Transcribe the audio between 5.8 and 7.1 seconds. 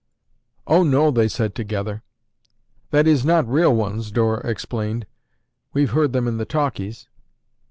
heard them in the talkies."